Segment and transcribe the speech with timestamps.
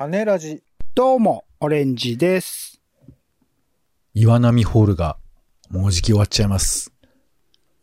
[0.00, 0.62] 種ラジ。
[0.94, 2.80] どうも、オレンジです。
[4.14, 5.18] 岩波ホールが
[5.68, 6.94] もうじき終わっちゃいます。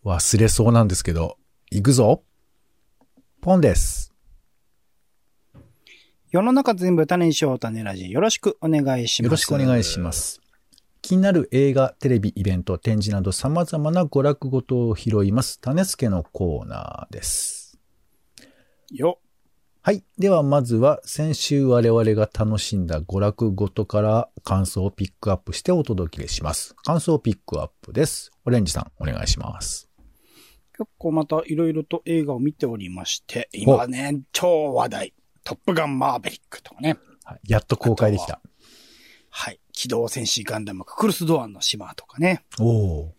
[0.03, 1.37] 忘れそうなんですけど、
[1.69, 2.23] 行くぞ
[3.39, 4.15] ポンです。
[6.31, 8.09] 世の中全部種にしよう種ラジ。
[8.09, 9.27] よろしくお願いします。
[9.27, 10.11] よろしくお願いしま。
[10.11, 10.41] す。
[11.03, 15.61] 気になる映画、テレビ、イベント、展示など様々な娯楽ごとを拾います。
[15.61, 17.77] 種付けのコーナーです。
[18.89, 19.19] よ。
[19.87, 20.03] はい。
[20.19, 26.75] ではまずは先週我々が楽しんだ娯楽ごとから感想をピックアップしてお届けします。
[26.83, 28.31] 感想ピックアップです。
[28.43, 29.89] オレンジさん、お願いします。
[30.77, 35.13] 結構またいろいろと映画を見ておりまして、今ね、超話題。
[35.45, 36.97] トップガンマーベリックとかね。
[37.23, 38.41] はいやっと公開できた。
[39.29, 39.61] はい。
[39.71, 42.43] 機動戦士ガンダムククルスドアンの島とかね。
[42.59, 43.15] おお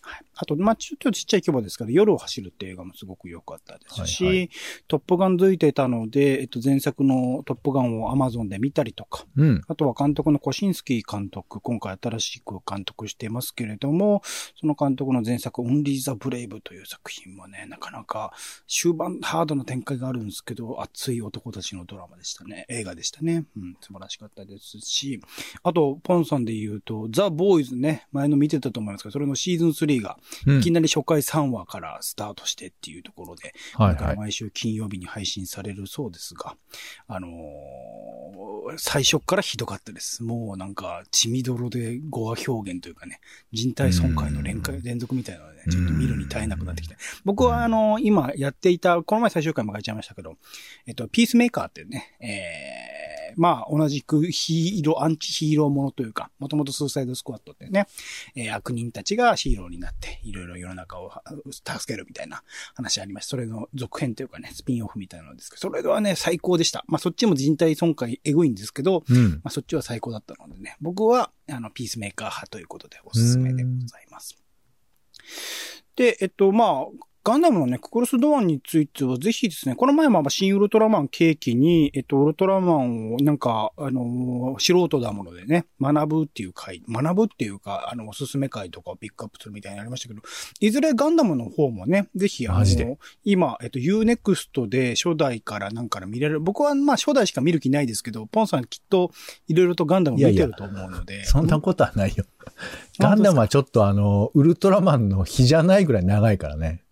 [0.00, 0.25] はい。
[0.36, 4.48] あと、まあ、ちょっとちっちゃい規模ですけど、夜を走るって映画もすごく良かったですし、はいは
[4.88, 9.42] トップガン付いてたので、えっと、前作のトップガンを Amazon で見たりとか、ー。
[9.42, 9.62] うん。
[9.66, 14.22] あとは監督のコシンスキー監督、今回新しく監督していますけれども、
[14.60, 18.32] その監督の前作、オンリー・ザ・ブレイブという作品もね、なかなか
[18.68, 22.66] 終盤ハードな展開があるんですけど、熱い男たちのドラマでしたね。
[22.68, 23.44] 映画でしたね。
[23.56, 25.20] うん、素晴らしかったですし、
[25.62, 34.16] あと、ポンさんで言うと、ザ・ボーイズね、前の見てたと思いますけど、それのシーズン3が、うんいきなり初回3話からスタートしてっていうところで、はいはい。
[34.16, 36.56] 毎週金曜日に配信されるそうですが、
[37.08, 37.30] あのー
[38.78, 40.24] 最初からひどかったです。
[40.24, 43.20] もうなんか、血みどろで語話表現というかね、
[43.52, 46.96] 人体損壊の連連続みたいなので、ね、ちょっと見るに耐えなくなってきて。
[47.24, 50.36] 僕はあのー今やっていた、この前最終回も書いちゃいましたけど、
[50.86, 53.05] えっと、ピースメーカーっていうね、えー、
[53.36, 57.86] まあ、同じくヒーロー、アンチヒーローものというか、もともとスーサイドスクワットってね、
[58.34, 62.42] えー悪人たちがヒーローになって、いろいろ世の中をは助けるみたいな
[62.74, 63.30] 話ありました。
[63.30, 66.84] それの続編というかね、スピンオフみたいなのですけど、それはね、最高でした。
[66.88, 69.30] まあ、そっちも人体損壊エグいんですけど、うん。
[69.32, 74.36] まあ、そっちは最高だったのでね、僕は、あの、ピースメーカー派ということでおすすめでございます。
[75.96, 76.86] で、えっと、まあ、
[77.26, 90.22] ガンダムのね、ククルスドアンについては、ぜひですね、この前もまあ新ウルトラマン契機に、えっと、ウルトラマンをなんか、あのー素人だものでね、学ぶっていう回、学ぶっていうか、あの、おすすめ回とかをピックアップするみたいになりましたけど、
[90.60, 96.38] いずれガンダムの方もね、ぜひ、あの今、えっと、Unext で初代からなんから見れる。
[96.38, 99.10] 僕はまあ初代しか見る気ないですけど、ポンさんきっと
[99.48, 101.24] いろいろとガンダム見てると思うので。
[101.24, 102.24] そんなことはないよ。
[103.00, 106.85] ガンダムはちょっとあの、ウルトラマンの日じゃないぐらい長いからね。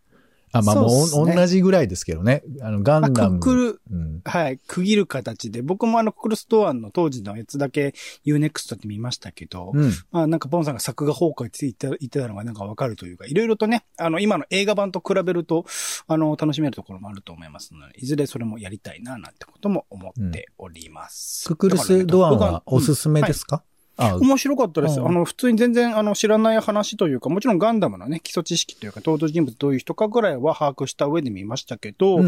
[0.54, 2.42] あ、まあもう、ね同じぐらいですけどね。
[2.60, 3.38] あの、ガンダム。
[3.38, 4.20] まあるうん。
[4.25, 7.94] はい、区切る形で、僕もあの、ククルストアンの当時のやつだけ
[8.25, 9.92] Unext って見ましたけど、うん。
[10.12, 15.66] まあなんかポンさんが作画崩壊って言って言ってたのがなんかわかるというか、いろいろとね、あの、今の映画版と比べると、
[16.06, 21.48] あの、楽しめるところもあると思いますので、いずれそれもやりたいな、なんてことも思っております。
[21.48, 23.62] ククルスドアンはおすすすめですか、あ、
[23.97, 24.99] 面白かったです。
[24.99, 32.27] うんあの、普通に全然、あの、知らない話というか、もちろんガンダムのね、基礎知識というか、登場人物どういう人かぐらいは把握した上で見ましたけど、うん。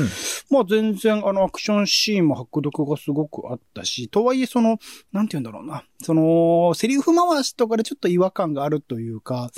[0.51, 4.79] まあ全然、あの、アクションシーンも迫力がすごくあったし、とはいえ、その、
[5.13, 9.51] なんて言うんだろうな、その、セリフ回しとかでちょっと違和感があるというか、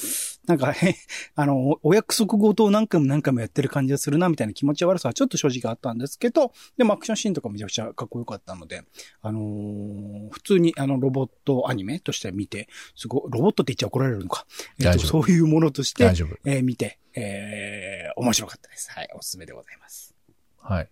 [0.49, 0.97] なんか、へ、
[1.37, 8.83] あの、お約束事を何回も何回もやってる感じがするな、みたいな気持ち悪さはちょっと正直あったんですけど、でもアクションシーンとかめちゃくちゃかっこよかったので、
[9.21, 14.47] あのー普通にあの、ロボットアニメとして見て、すごい、ロボットって言っちゃ怒られるのか。
[14.81, 16.37] えっと、そういうものとして大、丈夫。
[16.45, 18.91] えー見て、えー面白かったです。
[18.91, 20.15] はい、おすすめでございます。
[20.59, 20.89] はい。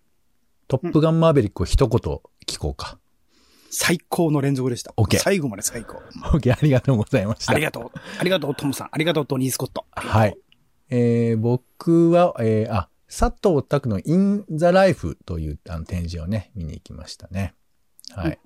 [0.67, 1.99] トップガンマーベリックを一言
[2.45, 2.99] 聞こうか。
[3.69, 4.93] 最高の連続でした。
[4.97, 6.01] OK 最後まで最高。
[6.37, 7.51] OK、ありがとうございました。
[7.51, 7.99] ありがとう。
[8.19, 8.89] ありがとう、トムさん。
[8.91, 9.85] ありがとう、トニー・スコット。
[9.91, 10.37] はい。
[10.89, 17.53] えー僕は、えーあ、佐藤拓の In the Life というあの展示をね、見に行きましたね。
[18.13, 18.31] はい。
[18.31, 18.37] うん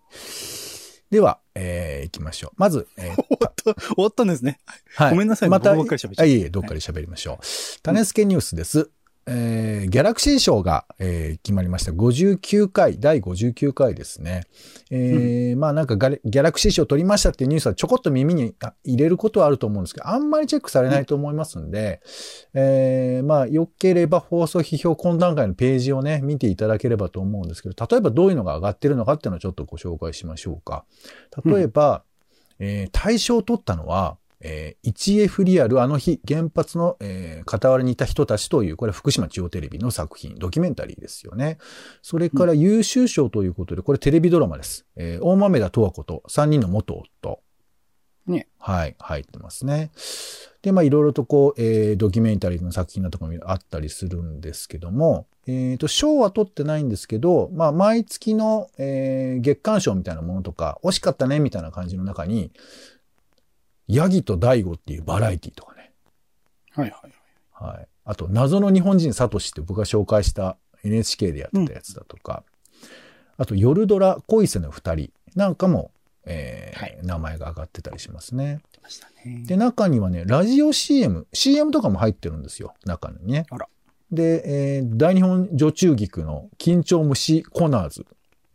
[1.12, 2.52] では、えー行きましょう。
[2.56, 4.60] まず、えー 終わった、終わったんですね。
[4.96, 5.12] はい。
[5.12, 7.46] ごめんなさいまた、僕ばっかり喋っちゃいえいえ、どっかで喋りましょう。
[7.84, 8.90] 種付けニュースです。
[9.28, 11.92] えーギャラクシー賞が、えー決まりました。
[11.92, 14.44] 59回、第59回ですね。
[14.90, 22.02] えーまあなんかギャラクシー賞取りましたっていうニュースはちょこっと耳にあ入れることはあると思うんですけど、あんまりチェックされないと思いますんで、
[22.54, 30.86] えーまあ良ければ放送批評懇談会のページをね、見ていただければと思うんですけど、例えばどういうのが上がってるのかっていうのをちょっとご紹介しましょうか。
[31.46, 32.04] 例えば、
[32.60, 41.58] えー大賞を取ったのは、えー、1F リアルあの日原発の、えー傍らにいた人たちという、これは福島中央テレビの作品、ドキュメンタリーですよね。
[42.02, 44.86] それから優秀賞ということで、これテレビドラマです。
[44.96, 47.42] えー大豆田十和子と3人の元夫。
[48.28, 48.48] ね。
[48.60, 49.92] はい、入ってますね。
[50.62, 62.52] で、まあいろいろとこう、えー、ドキュメンタリーの作品のところもあったりするんですけども、えっ、と、賞は取ってないんですけど、まあ毎月の、えー、月間賞みたいなものとか、惜しかったねみたいな感じの中に、
[63.94, 65.92] ヤギと大悟っていうバラエティとかね。
[66.72, 67.12] はいはい
[67.60, 67.74] はい。
[67.76, 67.88] はい。
[68.06, 72.44] あと、謎の日本人サトシって僕が紹介した NHK でやってたやつだとか、
[73.38, 75.92] あと、夜ドラ恋せの二人なんかも、
[76.26, 78.62] えーはい名前が上がってたりしますね。
[79.26, 79.44] ね。
[79.48, 83.46] で、中にはね、ラジオ CM、CM とかも入ってるんですよ、中にね。
[83.50, 83.68] あら
[84.12, 88.06] で、えー大日本女中菊の緊張虫コナーズ、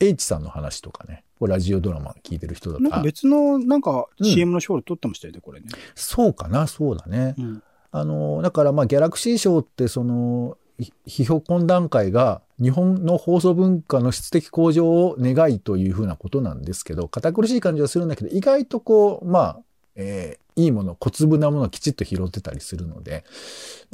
[0.00, 5.67] H さんの話とかね、これラジオドラマ聞いてる人だとあなんか別の、なんかうん CM の賞で撮ってましたよね、これね。
[5.94, 7.35] そうかな、そうだね。
[7.38, 7.62] うん。
[7.93, 19.61] あの、だからまあギャラクシー賞ってその、ひ批評懇談会が日本の放送文化の質的向上を願いというふうなことなんですけど、堅苦しい感じはするんだけど、意外とこう、まあ、
[19.94, 23.25] えーいいもの、小粒なものをきちっと拾ってたりするので、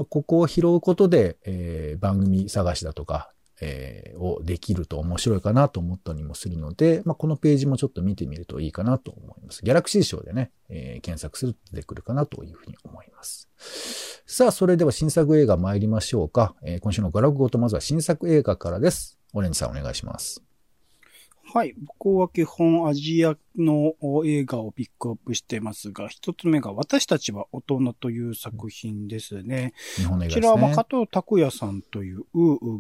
[0.09, 9.65] ここを拾うことで、えー番組探しだとか、えーをできると面白いかなと思ったりもするので、まあ、このページもちょっと見てみるといいかなと思います。
[9.65, 13.49] ギャラクシー賞でね、えー検索すると出てくるかなというふうに思います。
[14.27, 16.55] さあ、それでは新作映画参りましょうか。
[16.63, 19.19] えー今週のガラクゴとまずは新作映画からです。
[19.33, 20.43] オレンジさんお願いします。
[21.55, 21.75] はい。
[22.01, 23.95] 僕は基本アジアの
[24.25, 29.73] 映画をピックアップしてますが、一つ目が私たちは大人という作品ですね。
[29.97, 30.75] 日本の映画ですこちらは。
[30.75, 32.25] 加藤拓也さんという、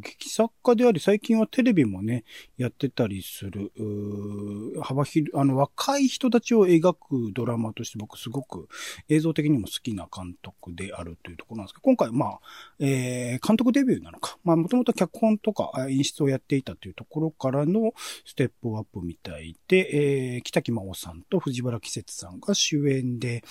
[0.00, 2.24] 劇作家であり、最近はテレビもね、
[2.56, 8.68] やってたりする、う幅広い、あの、若い人たちを描くドラマとして僕すごく
[9.08, 12.40] 映像的にも好きな監督であるというところなんですけど、今回、まあ、
[12.78, 14.38] えー、監督デビューなのか。
[14.44, 17.92] まあ、もともと脚本とかあ演出をやっていたというところからの
[18.24, 23.42] ステップアップみたいで、えー、北真央さんと藤原季節さんが主演で、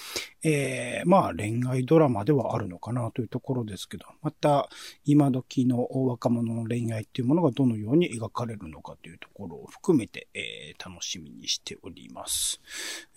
[0.44, 4.69] えー、まあ恋愛ドラマではあるのかなというところですけど、また
[5.06, 12.62] 今時の若者の恋愛っていうものがどのように描かれるのかというところを含めて、えー、楽しみにしております。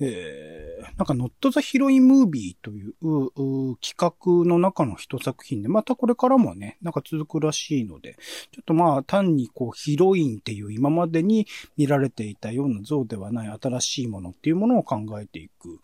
[0.00, 8.16] えー、なんか Not the Hero in Movie といううう企画の中の一作品で、またこれからもね、なんか続くらしいので、
[8.50, 15.80] ちょっとまあ単にこうヒロインっていう今までに見られていたような像ではない新しいものっていうものを考えていく、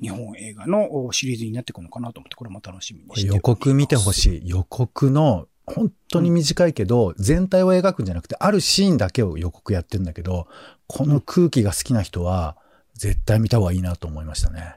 [0.00, 4.48] 日本映画のおシリーズになっていくのかなと思って、これも楽しみにこして予告見てほしい。
[4.48, 10.46] 予告の、本当に短いけど、全体を描くんじゃなくて、あるシーンだけを予告やってんだけど、
[10.86, 12.56] この空気が好きな人は、
[12.94, 14.76] 絶対見た方がいいなと思いましたね。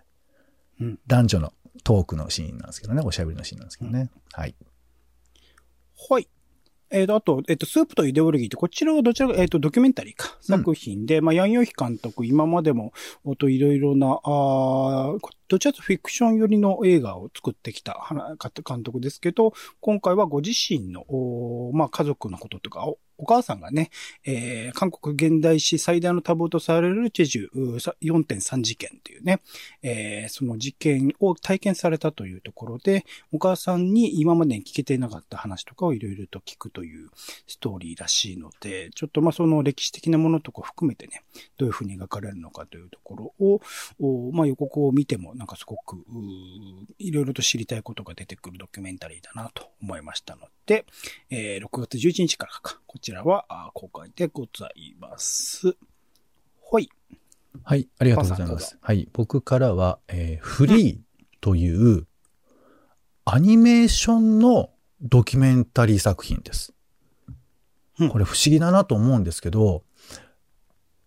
[0.79, 1.53] うん男女の
[1.83, 4.09] トークのシーンなんですけどね、おしゃべりのシーンなんですけどね。
[4.33, 4.55] はい。
[6.09, 6.27] はい。
[6.91, 10.57] えっ、と、あと、えっ、と、スープとイデオロギーって、こちらはどちらか、えっ、と、ドキュメンタリーか、うん。
[10.57, 12.93] 作品で、まあ、ヤンヨヒ監督、今までも、
[13.23, 18.07] おといろいろな、あーどちらかとフィクション寄りの映画を作ってきた
[18.65, 23.91] 監督ですけど、今回はご自身の、おまあ、家族のこととか、おお母さんがね、
[24.25, 29.39] えー韓国現代史最大のタブーとされるチェジュ4.3事件っていうね、
[29.83, 37.09] えーその事件を体験されたというところで、お母さんに今までに聞けていなかった話とかをいろいろと聞くという
[37.47, 41.23] ストーリーらしいので、ちょっとまあその歴史的なものとか含めてね、
[41.57, 45.97] どういうふうに描かれるのかというところを、まあ予告を見てもなんかすごく、
[46.97, 50.60] いろいろと知りたいことが出てくるドキュメンタリーだなと思いましたので、
[51.29, 55.75] えー6月11日からか、こちらはあ公開でございます。
[56.59, 56.89] ほい。
[57.63, 58.77] はい、ありがとうございます。
[58.81, 60.99] はい、僕からは、えーフリー
[61.41, 62.07] という
[63.25, 64.69] アニメーションの
[65.01, 66.73] ドキュメンタリー作品です。
[67.99, 69.83] うんこれ不思議だなと思うんですけど、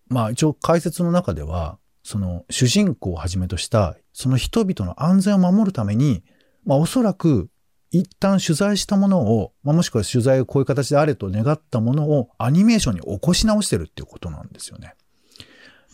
[0.08, 6.22] まあ一応解説の中では、その主人公をはじめとした、その人々の安全を守るために、
[6.64, 7.48] まあおそらく
[7.94, 14.94] 一旦取材したものを、まあ、もしくは取材をこういう形であれと願ったものをアニメーションに起こし直してるっていうことなんですよね。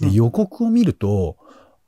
[0.01, 1.37] で、うん予告を見ると、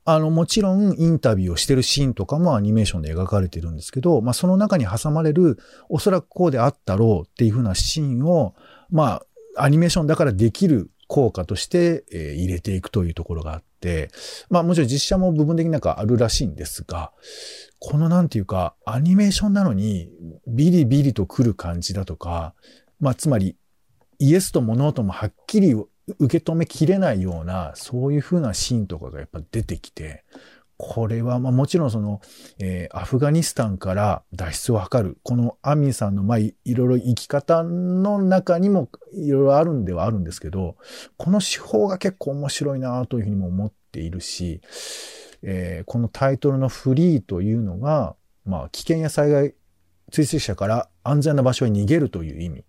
[0.05, 5.57] あの、もちろんインタビューをしてるシーンとかもアニメーションで描かれてるんですけど、まあ、その中に挟まれる、
[5.89, 8.53] おそらくこうであったろうっていう風なシーンを、
[8.91, 9.23] ま
[9.57, 13.72] あ、アニメーションだからできる効果として、えー入れていくというところがあって、
[14.49, 17.11] まあもちろん実写も部分的になんかあるらしいんですが、
[17.79, 20.09] このなんていうか、アニメーションなのに
[20.47, 22.53] ビリビリと来る感じだとか、
[22.99, 23.57] まあつまり
[24.19, 30.23] イエスと物音もはっきり受け止めきれないような、そういう風なシーンとかがやっぱ出てきて、
[30.85, 32.19] これはまあもちろんその、
[32.59, 40.75] えーアフガニスタンから脱出を図る、このアミンさんのまあいろいろ生き方の中にもいろいろあるんではあるんですけど、
[41.17, 44.61] この手法が結構面白いなというふうにも思っているし、
[45.41, 49.55] えーこのタイトルのフリーというのが、まあ、危険や災害
[50.11, 52.65] 追跡者から安全な場所に逃げるという意味。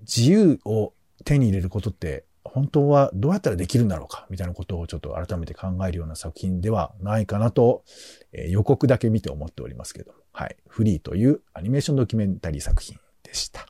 [0.00, 0.92] 自由を
[1.24, 2.24] 手に入れることって、
[2.58, 7.84] 本当はどうやったらできるんだろうかみたいなことをちょっと改めて考えるような作品ではないかなと、
[8.32, 10.18] えー予告だけ見て思っておりますけども。
[10.32, 10.56] はい。
[10.66, 13.66] フリーというアニメーションドキュメンタリー作品でした。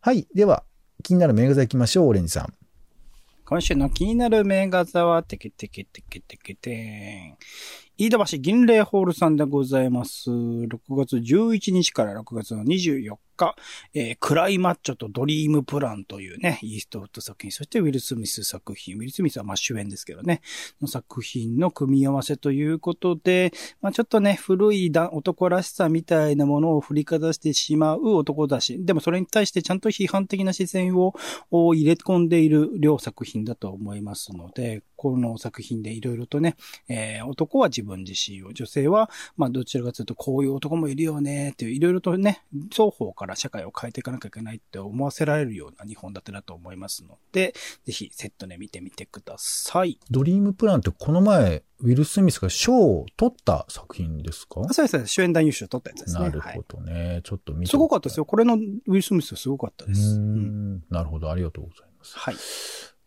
[0.00, 0.26] はい。
[0.34, 0.64] では、
[1.04, 2.54] 気になる名画座行きましょう、オレンジさん。
[3.44, 7.36] 今週の気になる名画座は、てけてけてけてけてん。
[7.98, 10.30] 飯田橋銀霊ホールさんでございます。
[10.30, 13.54] 6月11日から6月の24日、
[13.94, 20.40] えークライマッチョとドリームプランというね、イーストウッド作品、そしてウィル・スミス作品、ウィル・スミスはまあ主演ですけどね、
[20.80, 31.14] の作品の組み合わせということで、まあちょっとね、古い男らしさみたいなものを振りかざしてしまう男だし、でもそれに対してちゃんと批判的な視線を
[31.50, 36.56] 入れ込んでいる両作品だと思いますので、この作品でいろいろとね、
[36.88, 47.54] えー男は自分自身を、女性は、まあどちらかというとこういう男もいるよね、っていういろいろとね、双方から社会を変えていかなきゃいけないって思わせられるような日本立てだと思いますので、
[47.84, 49.98] ぜひセットで見てみてください。
[50.10, 54.60] ドリームプランってこの前、ウィル・スミスが賞を取った作品ですか？
[54.68, 56.20] あそうですね、主演男優賞取ったやつですね。
[56.22, 56.60] なるほはい。
[56.68, 57.20] どね。
[57.24, 58.24] ちょっと見てすごかったですよ。
[58.26, 60.18] これのウィル・スミスはすごかったです。
[60.18, 60.76] ん。
[60.90, 61.30] なるほど。
[61.30, 62.16] ありがとうございます。
[62.18, 62.36] はい。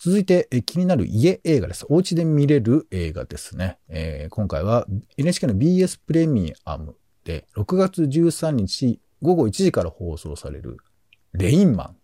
[0.01, 1.85] 続いて、え気になる家映画です。
[1.89, 3.79] お家で見れる映画ですね。
[3.89, 4.85] えー今回は
[5.17, 6.95] NHK の BS プレミアム
[7.25, 10.77] で6月13日午後1時から放送される
[11.33, 11.95] レインマン。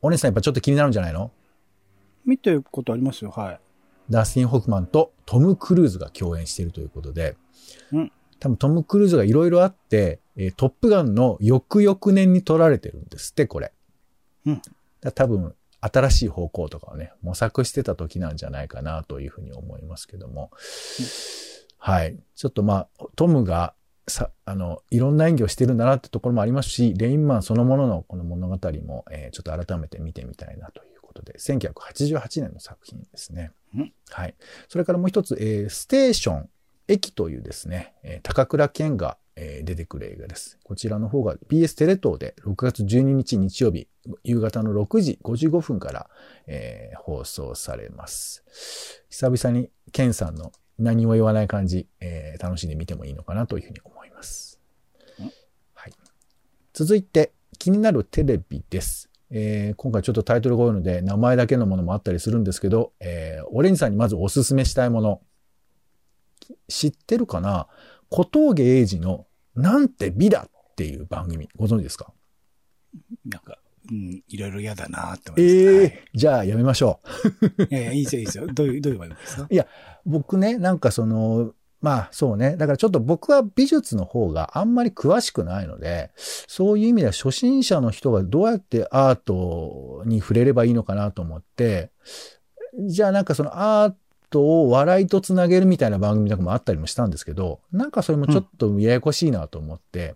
[0.00, 1.30] お姉さんやっぱちょっと気になるんじゃないの？
[2.24, 3.30] 見てることありますよ。
[3.30, 3.60] はい。
[4.10, 7.36] ダスティン・ホフマンとトム・クルーズが共演しているということで、
[7.92, 13.72] うん多分トム・クルーズがいろいろあって、えートップガンの翌々年に撮られてるんですって、これ。
[14.46, 14.62] うん
[15.00, 20.50] だ多分、新しい方向とかをね、模索してた時なんじゃないかなというふうに思いますけども。
[21.78, 22.18] はい。
[22.34, 23.74] ちょっとまあ、トムが、
[24.08, 33.52] さ、あの、いろんな演技をしてるんだなってところもありますし、レインマンそのもののこの物語も、えーちょっと改めて見てみたいなということで、1988年の作品ですね。
[33.76, 34.34] うんはい。
[34.68, 36.50] それからもう一つ、えーステーション、
[36.88, 40.58] 駅というですね、えー高倉健が、えー出てくる映画です。
[40.64, 43.86] こちらの方が BS テレ東で6月12日日曜日、
[44.24, 46.10] 夕方の6時55分から、
[46.48, 48.42] えー放送されます。
[49.08, 50.52] 久々に健さんの
[50.82, 54.60] 何も言わない感じ、えー楽しんで見てもいいのかなというふうに思います
[55.18, 55.32] うん。
[55.74, 55.92] はい。
[56.72, 59.08] 続いて、気になるテレビです。
[59.30, 65.20] えー今回ちょっとタイトルが多いので、名前だけのものもあったりするんですけど、えーオレンジさんにまずおすすめしたいもの。
[66.68, 67.68] 知ってるかな？
[68.10, 72.12] 小峠英二のなんて美だっていう番組、ご存知ですか？
[73.24, 73.58] なんか、
[73.90, 75.50] うん、いろいろ嫌だなって思えいま
[75.88, 75.94] す。
[75.94, 77.00] えじゃあやめましょ
[77.58, 77.62] う。
[77.64, 78.46] いやいや、いいですよ、いいですよ。
[78.54, 79.48] どういう、どういう番組ですか？
[80.04, 82.56] 僕ね、なんかその、まあそうね。
[82.56, 91.90] だからちょっと僕は美術の方があんまり詳しくないので、そういう意味では初心者の人がどうやってアートに触れればいいのかなと思って、
[92.86, 93.50] じゃあなんかその
[93.82, 93.94] アー
[94.30, 100.14] トを笑いとつなげるみたいな番組とかもあったりもしたんですけど、なんかそれもちょっとややこしいなと思って、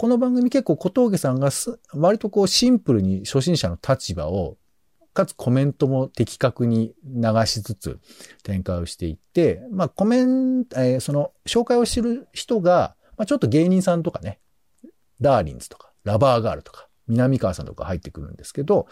[0.00, 1.50] この番組結構小峠さんが
[1.92, 4.56] 割とこうシンプルに初心者の立場を
[5.12, 8.00] かつコメントも的確に流しつつ
[8.42, 14.40] 展開をしていって、まあコメント、えーその紹介をしてる人が、まあちょっと芸人さんとかね、
[15.20, 18.86] ダーリンズとか、ラバーガールとか、南川さんとか入ってくるんですけど、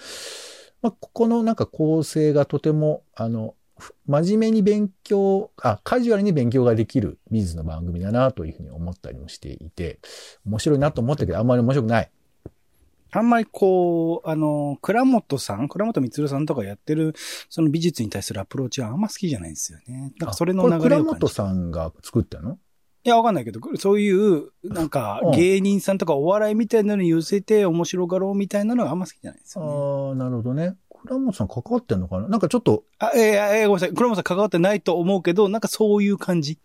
[0.82, 3.54] まあここのなんか構成がとても、あの、
[4.06, 10.00] 真面目に勉強、あ、カジュアルに勉強ができる美術の番組だなというふうに思ったりもしていて、
[10.44, 12.10] 面白いなと思ったけど、あんまり面白くない。
[13.10, 17.14] あんまりこう、あの、倉本さん、倉本光さんとかやってる、
[17.48, 20.12] その美術に対するアプローチはあんま好きじゃないんですよね。
[20.18, 22.58] なんかそれの流れを倉本さんが作ったの？
[23.04, 29.70] いや、わかんないけど、そういう、なんかうん、芸人さんとかお笑いみたいなのに寄せて面白がろうみたいなのがあんま好きじゃないんですよね。
[29.70, 30.76] ああ、なるほどね。
[31.08, 32.28] 倉本さん関わってんのかな？
[32.28, 33.94] なんかちょっと、あ、えー、えー、ごめんなさい。
[33.94, 36.58] 倉本さん関わってないと思うけど、なんかそういう感じ。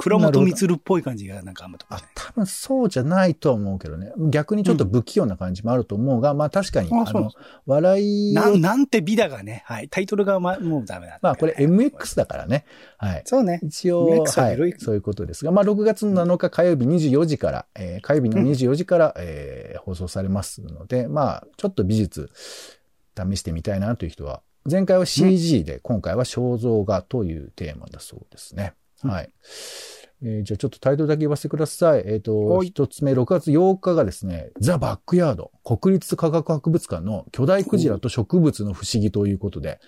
[0.00, 1.84] 倉本光っぽい感じがなんかあんまと。
[1.90, 4.12] あ多分そうじゃないとは思うけどね。
[4.30, 7.32] 逆にちょっと不器用な感じもあると思うが、まあ確かに、あの、
[7.66, 9.64] 笑いをなん、なんて美だがね。
[9.66, 9.88] はい。
[9.88, 12.64] タイトルがま、もうダメだまあこれ MX だからね。
[12.96, 13.22] はい。
[13.24, 13.58] そうね。
[13.64, 22.30] 一応、ははいそういうことですが、まあ6月の7日火曜日24時から、えー火曜日の24時から、えー放送されますので、まあちょっと美術
[23.30, 28.74] 試してみたいなという人は、前回は CG で、今回は肖像画というテーマだそうですね。
[29.04, 29.30] うんはい。
[30.20, 32.02] えーじゃあちょっとタイトルだけ言わせてください。
[32.04, 39.78] えっ、と、はい一つ目、6月8日がですね、ザ・バックヤード、国立科学博物館の巨大クジラと植物の不思議ということで、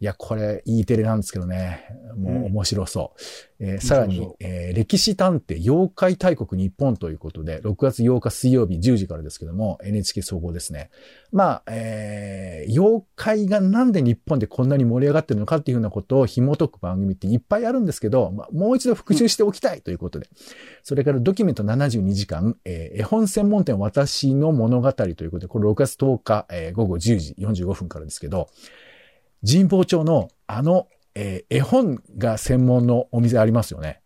[0.00, 1.84] いや、これ、E テレなんですけどね。
[2.16, 3.20] もう面白そう。
[3.60, 10.90] えーさらにえー歴史探偵妖怪大国日本ということで、6月8日水曜日10時からですけども、NHK 総合ですね。
[11.32, 20.28] まあ、えー妖怪がなんで日本でこんなに盛り上がってるのかっていうふうなことを紐解く番組っていっぱいあるんですけど、まあ、もう一度復習しておきたいということで。
[20.84, 28.48] それからドキュメント72時間、えー絵本専門店私の物語ということで、これ6月10日、えー午後10時45分からですけど、
[29.46, 34.00] 神保町のあの、えー絵本が専門のお店ありますよね。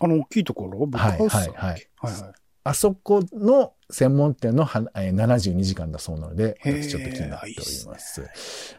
[0.00, 0.86] あの、大きいところ？
[0.86, 1.58] ブックハウスさんだっけ？
[1.58, 2.32] はいはいはいはい。
[2.64, 8.28] あそこの専門店のはえー72時間だそうなので、私ちょっと気になっておりいいっますね。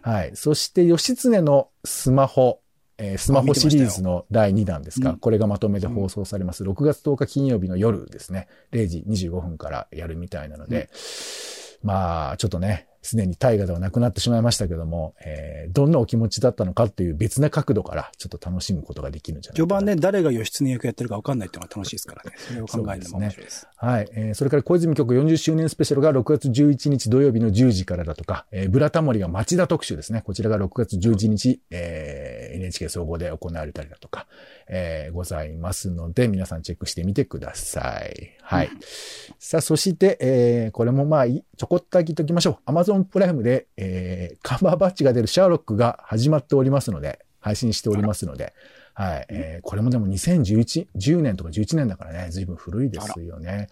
[0.02, 0.32] はい。
[0.36, 2.62] そして、義経のスマホ、
[2.98, 6.64] えースマホシリーズの第2弾ですか、うんこれがまとめて放送されます。
[6.64, 8.48] 6月10日金曜日の夜ですね。
[8.72, 10.90] 0時25分からやるみたいなので、
[11.82, 19.80] まあ、ちょっとね、すでに大河ではなくなってしまいましたけども、えーどんなお気持ちだったのかっていう別な角度から、ちょっと楽しむことができるんじゃないかな。
[19.80, 22.32] 序盤ね、誰が義経役やってるか分かんないっていうのが楽しいですからね。
[22.38, 23.68] それを考えても面白いです。
[23.76, 24.10] はい。
[24.14, 30.22] えーそれから小泉局40周年スペシャルが6月11日土曜日の10時からだとか、えーブラタモリが町田特集ですね。
[30.26, 34.28] こちらが6月11日、えー NHK 総合で行われたりだとか、
[34.68, 38.32] えーございますので、皆さんチェックしてみてください。
[38.42, 38.70] はい。
[39.40, 42.70] さあ、そして、えーこれもまあい、ちょこっとだけ言っときましょう。
[42.72, 48.54] Amazon プライムで、えーカバーバッジが出るシャーロックが始まっておりますので、配信しておりますので、
[48.94, 49.26] はい。
[49.30, 53.68] えーこれもでも2011、10年とか11年だからね、随分古いですよね。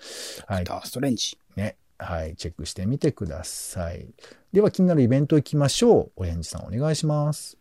[0.48, 0.64] はい。
[0.64, 1.38] ダーストレンジ。
[1.56, 1.76] ね。
[2.00, 2.36] はい。
[2.36, 4.08] チェックしてみてください。
[4.54, 6.12] では気になるイベント行きましょう。
[6.18, 7.58] オレンジさんお願いします。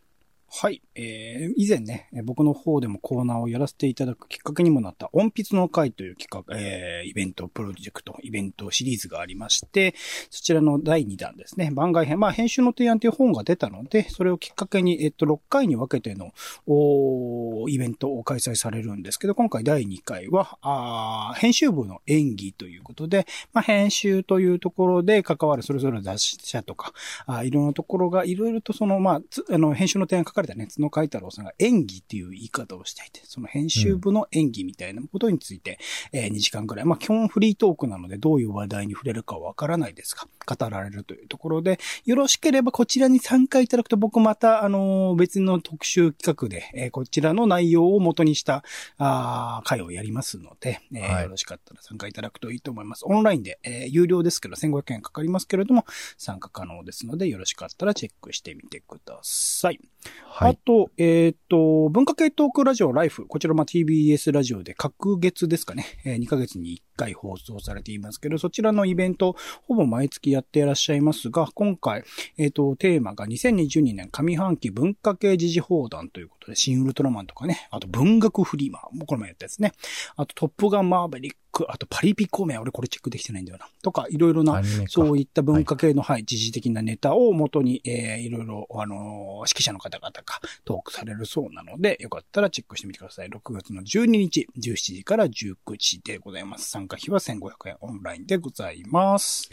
[0.49, 0.81] はい。
[0.95, 9.95] えー、以前ね、僕の方でもコーナーをやらせていただくきっかけにもなった、音筆の会という企画、えー、イベント、プロジェクト、イベントシリーズがありまして、
[10.31, 16.33] そちらの第2弾ですね、番外編、まあ、編集の提案という本が出たので、それをきっかけに、えっと、6回に分けての、
[16.67, 26.93] おーイベントを開催されるんですけど、今回第2回は、あ編集部の演技ということで、まあ、編集というところで関わるそれぞれの雑誌社とか、
[27.27, 29.21] あいろんなところがいろいろとその、まあ、
[29.53, 35.79] あの、編集の提案かれたね、角海太郎さんが演技っていう言い方をしていて、その編集部の演技みたいなことについて、
[36.13, 48.63] えー2時間くらい、まあ、基本フリートークなのでどういう話題に触れるかはわからないですが、語られるというところで、よろしければこちらに参加いただくと僕また、あのー別の特集企画で、えーこちらの内容を元にした、
[48.99, 53.05] あー会をやりますので、えーはいよろしかったら参加いただくといいと思います。
[53.07, 55.85] オンラインで、えー有料ですけど、1500円かかりますけれども、
[56.19, 59.81] 参加可能ですので、よろしかったらチェックしてみてください。
[60.25, 60.53] はい。
[60.53, 63.27] あと、えっ、と、文化系トークラジオライフ。
[63.27, 65.87] こちらまあ TBS ラジオで各月ですかね。
[66.05, 72.05] えー2ヶ月に1回放送されていますけど、そちらのイベント、ほぼ毎月やっていらっしゃいますが、今回、
[72.37, 79.73] えっ、と、テーマが2022年上半期文化系時事放談ということで、新ウルトラマンとかね、あと文学フリーマ、もこれもやったやつね。
[80.17, 81.39] あとトップガンマーベリック、
[81.69, 83.69] あとパリピコメ、俺これチェックできてないんだよな。
[83.83, 90.25] とか、いろいろなそういった文化系の、はい、時事的なネタを元に、えー、いろいろ、あのー指揮者の方々が
[90.65, 93.29] トークされるそうなので、よかったらチェックしてみてください。
[93.29, 96.71] 6月の12日、17時から19時でございます。
[96.71, 99.51] 参加費は1500円オンラインでございます。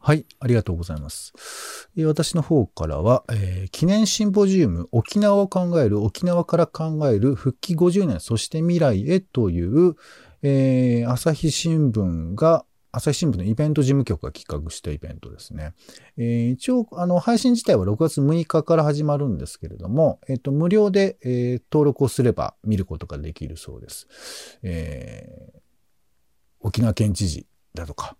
[0.00, 1.32] はい、ありがとうございます。
[1.96, 9.96] えー私の方からは、えー記念シンポジウム、沖縄を考える、沖縄から考える復帰50年、そして未来へという、
[10.42, 15.74] えー朝日新聞が、朝日新聞のイベント事務局が企画したイベントですね。
[16.16, 24.06] えー一応、あの、配信自体は6月6日から始まるんですけれども、えっ、と、無料で、えー登録をすれば見ることができるそうです。
[24.62, 25.58] えー
[26.60, 28.16] 沖縄県知事だとか、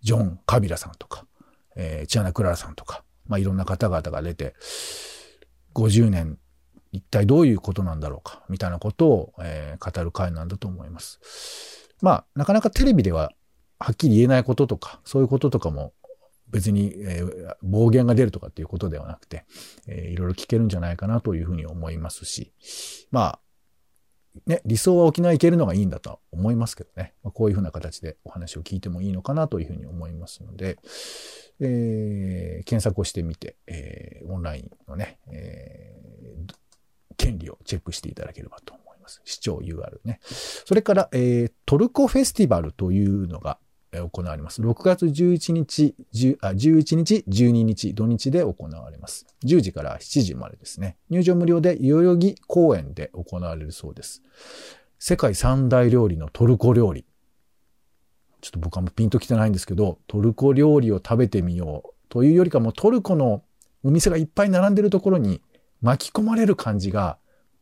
[0.00, 1.26] ジョン・カビラさんとか、
[1.74, 4.54] えーチアナ・クララさんとか、まあ、いろんな方々が出て、
[5.74, 6.38] 50年、
[6.96, 11.20] 一体どういうことなんだろうか、みたいなことを、えー語る会なんだと思います。
[12.00, 13.32] まあ、なかなかテレビでは
[13.78, 15.92] はっきり言えないこととか、そういうこととかも
[16.48, 19.44] 別に、えー暴言が出るとかっていうことではなくて、
[19.86, 22.52] えーいろいろ聞けるんじゃないかなというふうに思いますし、
[23.10, 23.40] まあ、
[24.46, 27.14] ね、理想は沖縄行けるのがいいんだとは思いますけどね。
[27.22, 30.78] まあ、こういうふうな形でお話を聞いてもいいのかなというふうに思いますので、
[31.60, 36.65] えー検索をしてみて、えーオンラインのね、えー
[37.26, 39.20] 権利をチェックしていただければと思います。
[39.24, 40.20] 視聴 UR ね。
[40.22, 43.58] それから、えートルコフェスティバルというのが、
[43.92, 44.60] 行われます。
[44.60, 49.26] 6月11日、10あ11日、12日、土日で行われます。
[49.44, 50.98] 10時から7時までですね。
[51.08, 54.22] 入場無料で代々木公園で行われるそうです。
[54.98, 57.06] 世界三大料理のトルコ料理。
[58.42, 63.42] ちょっと僕はもうピンときてないんですけど、トルコ料理を食べてみようというよりかもトルコの
[63.82, 65.40] お店がいっぱい並んでるところに
[65.82, 67.18] 巻き込まれる感じが、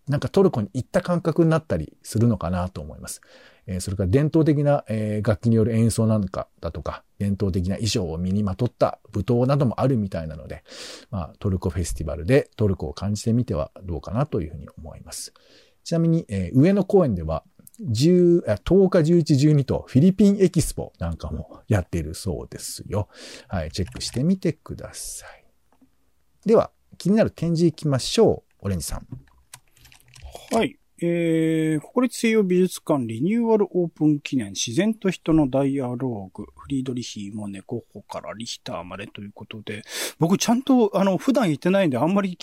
[0.09, 3.23] なんかトルコに行った感覚になったりするのかなと思います。
[3.67, 10.63] えー、それから伝統的な、えー、楽器による演奏なんかだとか、伝統的な衣装を身にまとった舞踏などもあるみたいなので、
[11.11, 15.33] まあ、トルコフェスティバルでトルコを感じてみてはどうかなというふうに思います。
[15.85, 17.45] ちなみに、えー、上野公園では、
[17.81, 18.99] 10, 10日、
[19.35, 23.09] 11、12とフィリピンエキスポなんかもやっているそうですよ。
[23.49, 25.45] はい、チェックしてみてください。
[26.47, 28.67] では、気になる展示行きましょう。
[28.67, 29.07] オレンジさん。
[30.55, 30.79] はい。
[31.01, 39.83] えー、国立西洋美術館リニューアルオープン記念自然と人のダイアローグ、フリードリヒーもネコホからリヒターまでということで、
[40.19, 42.39] 僕ちゃんとあの普段行ってないんであんまり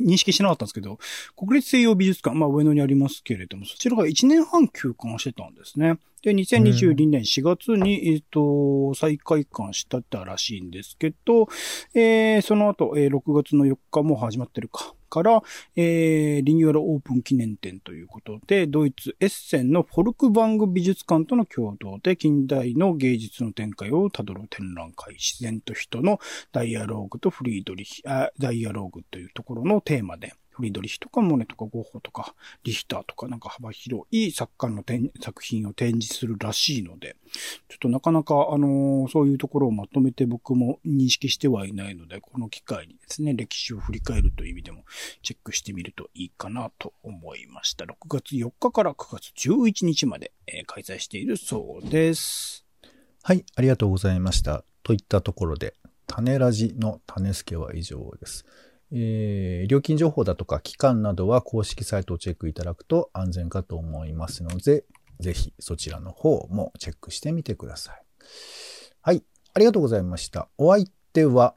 [0.00, 0.98] 認識してなかったんですけど、
[1.36, 5.98] 国立西洋美術館、まあ上野にありますけれども、そちらが1年半休館してたんですね。
[6.22, 11.46] で、2022年4月に、えっ、と、再開館したったらしいんですけど、
[11.94, 14.95] えー、その後、えー、6月の4日も始まってるか。
[15.16, 15.42] から、
[15.76, 26.20] えー、リニューアルオープン記念展ということで、ドイツエッセンのフォルクバング美術館との共同で近代の芸術の展開をたどる展覧会、自然と人の
[26.52, 34.82] ダイアローグとフリードリヒ、あダイアローグというところのテーマで、フリードリヒとかモネとかゴッホとかリヒターとかなんか幅広い作家の
[35.22, 37.16] 作品を展示するらしいので、
[37.68, 44.84] ちょっとなかなかあのー、そういうところをまとめて僕も認識してはいないので、この機会にですね、歴史を振り返るという意味でも
[45.22, 47.84] チェックしてみるといいかなと思いました。
[47.84, 52.64] 6月4日から9月11日まで、えー、開催しているそうです。
[53.22, 54.64] はい、ありがとうございました。
[54.82, 55.74] といったところで、
[56.06, 58.46] 種ラジの種付けは以上です。
[58.92, 64.84] えー、料金情報だとか期間などは公式サイトをチェックいただくと安全かと思いますので、
[65.20, 68.02] ぜひそちらの方もチェックしてみてください。
[69.00, 69.22] はい。
[69.54, 70.48] ありがとうございました。
[70.58, 71.54] お相手は、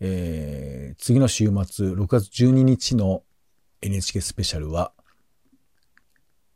[0.00, 3.22] えー、次の週末、6月12日の
[3.80, 4.92] NHK スペシャルは、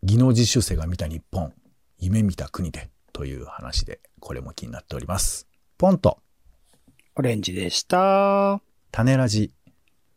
[0.02, 1.52] 技能実習生が見た日本、
[1.98, 5.46] 夢見た国でという話で、これも気になっております。
[5.78, 6.18] ポンと。
[7.14, 8.60] オレンジでした。
[8.90, 9.52] 種ラジ